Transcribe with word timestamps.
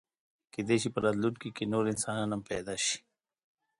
کېدی 0.53 0.77
شي 0.81 0.89
په 0.93 0.99
راتلونکي 1.05 1.49
کې 1.55 1.63
نور 1.73 1.83
انسانان 1.93 2.29
هم 2.33 2.41
پیدا 2.49 2.75
شي. 2.85 2.97